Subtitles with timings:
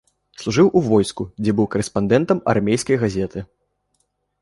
[0.43, 3.49] Служыў у войску, дзе быў карэспандэнтам армейскай газеты.